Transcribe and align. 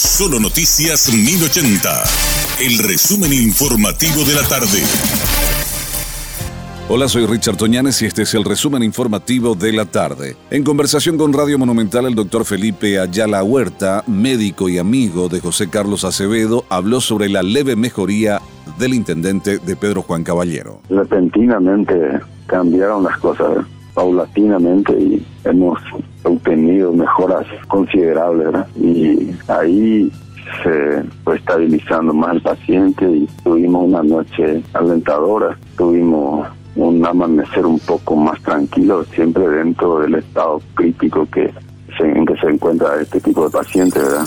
Solo 0.00 0.40
Noticias 0.40 1.12
1080. 1.12 1.90
El 2.58 2.78
resumen 2.78 3.34
informativo 3.34 4.24
de 4.24 4.34
la 4.34 4.40
tarde. 4.48 4.80
Hola, 6.88 7.06
soy 7.06 7.26
Richard 7.26 7.58
Toñanes 7.58 8.00
y 8.00 8.06
este 8.06 8.22
es 8.22 8.32
el 8.32 8.46
resumen 8.46 8.82
informativo 8.82 9.54
de 9.54 9.74
la 9.74 9.84
tarde. 9.84 10.36
En 10.50 10.64
conversación 10.64 11.18
con 11.18 11.34
Radio 11.34 11.58
Monumental, 11.58 12.06
el 12.06 12.14
doctor 12.14 12.46
Felipe 12.46 12.98
Ayala 12.98 13.42
Huerta, 13.42 14.02
médico 14.06 14.70
y 14.70 14.78
amigo 14.78 15.28
de 15.28 15.40
José 15.40 15.68
Carlos 15.68 16.04
Acevedo, 16.04 16.64
habló 16.70 17.02
sobre 17.02 17.28
la 17.28 17.42
leve 17.42 17.76
mejoría 17.76 18.40
del 18.78 18.94
intendente 18.94 19.58
de 19.58 19.76
Pedro 19.76 20.00
Juan 20.00 20.24
Caballero. 20.24 20.80
Repentinamente 20.88 22.20
cambiaron 22.46 23.04
las 23.04 23.18
cosas 23.18 23.66
paulatinamente 23.94 24.92
y 24.98 25.26
hemos 25.44 25.78
obtenido 26.24 26.92
mejoras 26.92 27.46
considerables 27.68 28.66
y 28.76 29.30
ahí 29.48 30.10
se 30.62 31.02
fue 31.24 31.36
estabilizando 31.36 32.12
más 32.12 32.34
el 32.36 32.42
paciente 32.42 33.04
y 33.08 33.28
tuvimos 33.44 33.86
una 33.86 34.02
noche 34.02 34.62
alentadora, 34.74 35.56
tuvimos 35.76 36.48
un 36.76 37.04
amanecer 37.04 37.66
un 37.66 37.78
poco 37.80 38.16
más 38.16 38.40
tranquilo, 38.42 39.04
siempre 39.14 39.46
dentro 39.48 40.00
del 40.00 40.16
estado 40.16 40.60
crítico 40.74 41.26
que 41.30 41.52
en 42.02 42.24
que 42.24 42.36
se 42.36 42.46
encuentra 42.46 43.00
este 43.00 43.20
tipo 43.20 43.44
de 43.44 43.50
paciente, 43.50 43.98
¿verdad? 43.98 44.24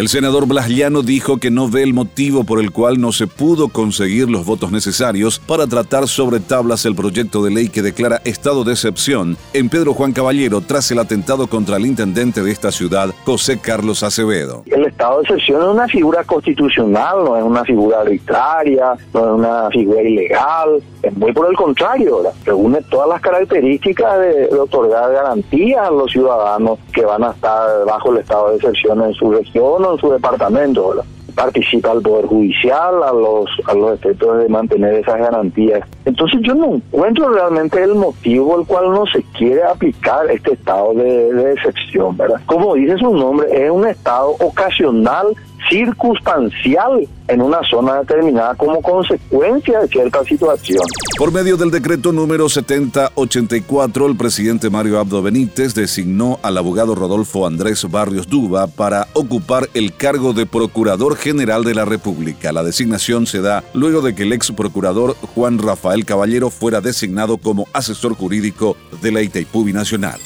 El 0.00 0.08
senador 0.08 0.48
Blas 0.48 0.70
Llano 0.70 1.02
dijo 1.02 1.36
que 1.36 1.50
no 1.50 1.68
ve 1.68 1.82
el 1.82 1.92
motivo 1.92 2.44
por 2.44 2.58
el 2.58 2.70
cual 2.70 2.98
no 2.98 3.12
se 3.12 3.26
pudo 3.26 3.68
conseguir 3.68 4.30
los 4.30 4.46
votos 4.46 4.72
necesarios 4.72 5.38
para 5.38 5.66
tratar 5.66 6.08
sobre 6.08 6.40
tablas 6.40 6.86
el 6.86 6.94
proyecto 6.94 7.44
de 7.44 7.50
ley 7.50 7.68
que 7.68 7.82
declara 7.82 8.22
estado 8.24 8.64
de 8.64 8.72
excepción 8.72 9.36
en 9.52 9.68
Pedro 9.68 9.92
Juan 9.92 10.14
Caballero 10.14 10.62
tras 10.62 10.90
el 10.90 11.00
atentado 11.00 11.48
contra 11.48 11.76
el 11.76 11.84
intendente 11.84 12.42
de 12.42 12.50
esta 12.50 12.72
ciudad, 12.72 13.10
José 13.26 13.60
Carlos 13.60 14.02
Acevedo. 14.02 14.62
El 14.64 14.86
estado 14.86 15.18
de 15.18 15.24
excepción 15.24 15.60
es 15.60 15.68
una 15.68 15.86
figura 15.86 16.24
constitucional, 16.24 17.22
no 17.22 17.36
es 17.36 17.42
una 17.42 17.62
figura 17.64 18.00
arbitraria, 18.00 18.94
no 19.12 19.20
es 19.20 19.32
una 19.32 19.68
figura 19.68 20.00
ilegal, 20.00 20.82
es 21.02 21.14
muy 21.14 21.34
por 21.34 21.50
el 21.50 21.56
contrario, 21.56 22.22
reúne 22.46 22.80
todas 22.90 23.06
las 23.06 23.20
características 23.20 24.18
de, 24.18 24.46
de 24.48 24.58
otorgar 24.58 25.12
garantías 25.12 25.88
a 25.88 25.90
los 25.90 26.10
ciudadanos 26.10 26.78
que 26.90 27.04
van 27.04 27.22
a 27.22 27.32
estar 27.32 27.84
bajo 27.84 28.12
el 28.12 28.20
estado 28.20 28.48
de 28.48 28.56
excepción 28.56 29.02
en 29.02 29.12
su 29.12 29.30
región 29.30 29.89
en 29.92 29.98
su 29.98 30.10
departamento, 30.10 31.02
participa 31.34 31.92
el 31.92 32.02
Poder 32.02 32.26
Judicial 32.26 33.02
a 33.02 33.12
los, 33.12 33.48
a 33.66 33.74
los 33.74 33.94
efectos 33.94 34.38
de 34.38 34.48
mantener 34.48 34.94
esas 34.94 35.18
garantías. 35.18 35.86
Entonces 36.04 36.40
yo 36.42 36.54
no 36.54 36.74
encuentro 36.74 37.30
realmente 37.30 37.82
el 37.82 37.94
motivo 37.94 38.60
el 38.60 38.66
cual 38.66 38.90
no 38.90 39.06
se 39.06 39.22
quiere 39.38 39.62
aplicar 39.62 40.30
este 40.30 40.52
estado 40.54 40.94
de, 40.94 41.32
de 41.32 41.52
excepción, 41.52 42.16
¿verdad? 42.16 42.40
Como 42.46 42.74
dice 42.74 42.98
su 42.98 43.14
nombre, 43.14 43.46
es 43.52 43.70
un 43.70 43.86
estado 43.86 44.30
ocasional 44.40 45.28
circunstancial 45.70 47.08
en 47.28 47.40
una 47.40 47.60
zona 47.62 48.00
determinada 48.00 48.54
como 48.56 48.82
consecuencia 48.82 49.80
de 49.80 49.88
cierta 49.88 50.24
situación. 50.24 50.82
Por 51.16 51.32
medio 51.32 51.56
del 51.56 51.70
decreto 51.70 52.12
número 52.12 52.48
7084, 52.48 54.06
el 54.06 54.16
presidente 54.16 54.68
Mario 54.68 54.98
Abdo 54.98 55.22
Benítez 55.22 55.74
designó 55.74 56.40
al 56.42 56.58
abogado 56.58 56.94
Rodolfo 56.94 57.46
Andrés 57.46 57.88
Barrios 57.88 58.28
Duba 58.28 58.66
para 58.66 59.06
ocupar 59.12 59.68
el 59.74 59.94
cargo 59.94 60.32
de 60.32 60.46
Procurador 60.46 61.16
General 61.16 61.62
de 61.62 61.74
la 61.74 61.84
República. 61.84 62.52
La 62.52 62.64
designación 62.64 63.26
se 63.26 63.40
da 63.40 63.62
luego 63.72 64.02
de 64.02 64.14
que 64.14 64.24
el 64.24 64.32
ex 64.32 64.50
procurador 64.50 65.14
Juan 65.34 65.58
Rafael 65.58 66.04
Caballero 66.04 66.50
fuera 66.50 66.80
designado 66.80 67.38
como 67.38 67.68
asesor 67.72 68.14
jurídico 68.14 68.76
de 69.00 69.12
la 69.12 69.22
Itaipú 69.22 69.60
Nacional. 69.68 70.18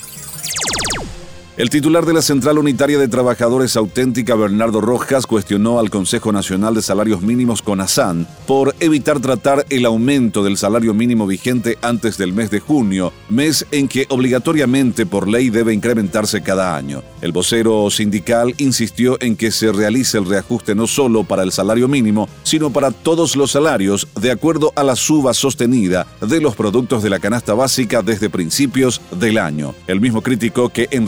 El 1.56 1.70
titular 1.70 2.05
de 2.05 2.12
la 2.12 2.20
Central 2.20 2.58
Unitaria 2.58 2.98
de 2.98 3.06
Trabajadores 3.06 3.77
Auténtica, 3.77 4.34
Bernardo 4.34 4.80
Rojas, 4.80 5.24
cuestionó 5.24 5.78
al 5.78 5.88
Consejo 5.88 6.33
Nacional 6.33 6.74
de 6.74 6.83
Salarios 6.83 7.22
Mínimos 7.22 7.62
CONASAN 7.62 8.27
por 8.44 8.74
evitar 8.80 9.20
tratar 9.20 9.64
el 9.70 9.86
aumento 9.86 10.42
del 10.42 10.56
salario 10.56 10.94
mínimo 10.94 11.28
vigente 11.28 11.78
antes 11.81 12.19
del 12.19 12.32
mes 12.32 12.50
de 12.50 12.59
junio, 12.59 13.12
mes 13.28 13.66
en 13.70 13.87
que 13.87 14.06
obligatoriamente 14.09 15.06
por 15.06 15.28
ley 15.28 15.48
debe 15.48 15.72
incrementarse 15.72 16.42
cada 16.42 16.75
año. 16.75 17.04
El 17.20 17.31
vocero 17.31 17.88
sindical 17.88 18.53
insistió 18.59 19.16
en 19.21 19.36
que 19.36 19.53
se 19.53 19.71
realice 19.71 20.19
el 20.19 20.26
reajuste 20.26 20.75
no 20.75 20.88
solo 20.88 21.22
para 21.22 21.44
el 21.44 21.53
salario 21.53 21.86
mínimo, 21.86 22.28
sino 22.42 22.71
para 22.71 22.91
todos 22.91 23.36
los 23.36 23.53
salarios, 23.53 24.09
de 24.21 24.32
acuerdo 24.32 24.72
a 24.75 24.82
la 24.82 24.97
suba 24.97 25.32
sostenida 25.32 26.09
de 26.21 26.41
los 26.41 26.56
productos 26.56 27.04
de 27.04 27.10
la 27.10 27.21
canasta 27.21 27.54
básica 27.54 28.03
desde 28.03 28.28
principios 28.28 29.00
del 29.12 29.38
año. 29.38 29.72
El 29.86 30.00
mismo 30.00 30.21
criticó 30.21 30.69
que 30.69 30.88
en 30.91 31.06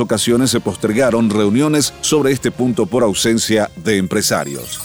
ocasiones 0.00 0.50
se 0.50 0.60
postergaron 0.60 1.30
reuniones 1.30 1.92
sobre 2.00 2.32
este 2.32 2.50
punto 2.50 2.86
por 2.86 3.02
ausencia 3.02 3.70
de 3.76 3.98
empresarios. 3.98 4.80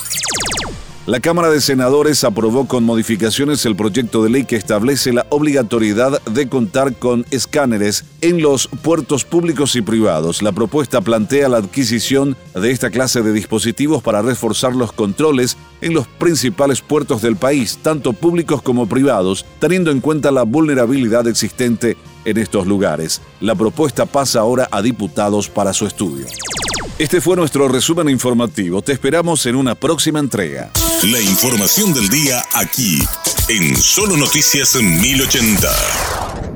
La 1.09 1.19
Cámara 1.19 1.49
de 1.49 1.59
Senadores 1.59 2.23
aprobó 2.23 2.67
con 2.67 2.83
modificaciones 2.83 3.65
el 3.65 3.75
proyecto 3.75 4.23
de 4.23 4.29
ley 4.29 4.43
que 4.43 4.55
establece 4.55 5.11
la 5.11 5.25
obligatoriedad 5.29 6.21
de 6.25 6.47
contar 6.47 6.93
con 6.93 7.25
escáneres 7.31 8.05
en 8.21 8.43
los 8.43 8.67
puertos 8.67 9.25
públicos 9.25 9.75
y 9.75 9.81
privados. 9.81 10.43
La 10.43 10.51
propuesta 10.51 11.01
plantea 11.01 11.49
la 11.49 11.57
adquisición 11.57 12.37
de 12.53 12.69
esta 12.69 12.91
clase 12.91 13.23
de 13.23 13.33
dispositivos 13.33 14.03
para 14.03 14.21
reforzar 14.21 14.75
los 14.75 14.91
controles 14.91 15.57
en 15.81 15.95
los 15.95 16.05
principales 16.05 16.81
puertos 16.81 17.23
del 17.23 17.37
país, 17.37 17.79
tanto 17.81 18.13
públicos 18.13 18.61
como 18.61 18.87
privados, 18.87 19.47
teniendo 19.57 19.89
en 19.89 20.01
cuenta 20.01 20.29
la 20.29 20.43
vulnerabilidad 20.43 21.27
existente 21.27 21.97
en 22.29 22.37
estos 22.37 22.67
lugares. 22.67 23.21
La 23.41 23.55
propuesta 23.55 24.05
pasa 24.05 24.39
ahora 24.39 24.67
a 24.71 24.81
diputados 24.81 25.49
para 25.49 25.73
su 25.73 25.85
estudio. 25.85 26.25
Este 26.97 27.21
fue 27.21 27.35
nuestro 27.35 27.67
resumen 27.67 28.09
informativo. 28.09 28.81
Te 28.81 28.91
esperamos 28.91 29.45
en 29.45 29.55
una 29.55 29.75
próxima 29.75 30.19
entrega. 30.19 30.71
La 31.05 31.21
información 31.21 31.93
del 31.93 32.09
día 32.09 32.43
aquí, 32.53 33.01
en 33.47 33.75
Solo 33.77 34.17
Noticias 34.17 34.75
1080. 34.75 36.48